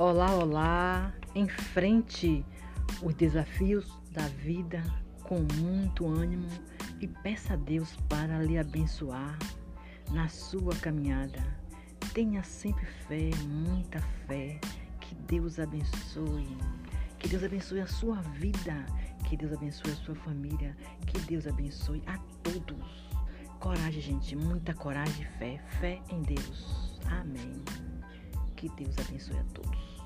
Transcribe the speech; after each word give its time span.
Olá, 0.00 0.34
olá! 0.34 1.12
Enfrente 1.34 2.42
os 3.02 3.14
desafios 3.16 4.00
da 4.12 4.26
vida 4.28 4.82
com 5.24 5.40
muito 5.60 6.06
ânimo 6.06 6.48
e 7.02 7.06
peça 7.06 7.52
a 7.52 7.56
Deus 7.56 7.98
para 8.08 8.42
lhe 8.42 8.56
abençoar 8.56 9.38
na 10.10 10.26
sua 10.26 10.74
caminhada. 10.76 11.44
Tenha 12.14 12.42
sempre 12.42 12.86
fé, 13.06 13.28
muita 13.46 14.00
fé. 14.26 14.58
Que 15.00 15.14
Deus 15.14 15.58
abençoe. 15.58 16.48
Que 17.18 17.28
Deus 17.28 17.44
abençoe 17.44 17.80
a 17.82 17.86
sua 17.86 18.22
vida. 18.22 18.86
Que 19.28 19.36
Deus 19.36 19.52
abençoe 19.52 19.92
a 19.92 19.96
sua 19.96 20.14
família. 20.14 20.74
Que 21.08 21.20
Deus 21.26 21.46
abençoe 21.46 22.02
a 22.06 22.16
todos. 22.42 23.10
Coragem, 23.58 24.00
gente, 24.00 24.34
muita 24.34 24.72
coragem 24.72 25.26
e 25.26 25.38
fé. 25.38 25.62
Fé 25.78 26.00
em 26.08 26.22
Deus. 26.22 26.98
Amém. 27.04 27.59
Que 28.60 28.68
Deus 28.76 28.94
abençoe 28.98 29.38
a 29.38 29.44
todos. 29.54 29.99